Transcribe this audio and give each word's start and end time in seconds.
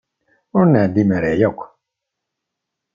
Ur 0.57 0.65
nɛellem 0.67 1.09
ara 1.17 1.31
yakk. 1.39 1.59